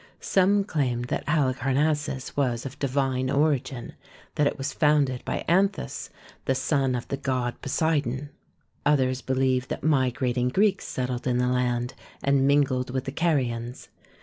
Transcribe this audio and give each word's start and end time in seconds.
Some 0.19 0.63
claim 0.63 1.03
that 1.09 1.29
Halicarnassus 1.29 2.35
was 2.35 2.65
of 2.65 2.79
divine 2.79 3.29
origin; 3.29 3.93
that 4.33 4.47
it 4.47 4.57
was 4.57 4.73
founded 4.73 5.23
by 5.25 5.45
Anthes, 5.47 6.09
the 6.45 6.55
son 6.55 6.95
of 6.95 7.07
the 7.09 7.17
god 7.17 7.61
Poseidon. 7.61 8.31
Others 8.83 9.21
believe 9.21 9.67
that 9.67 9.83
migrating 9.83 10.49
Greeks 10.49 10.87
settled 10.87 11.27
in 11.27 11.37
the 11.37 11.47
land, 11.49 11.93
and 12.23 12.47
mingled 12.47 12.89
with 12.89 13.03
the 13.05 13.11
Carians. 13.11 13.89